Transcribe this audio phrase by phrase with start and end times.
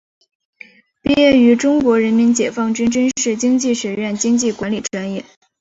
[1.03, 5.23] 毕业于中国人民解放军军事经济学院经济管理专业。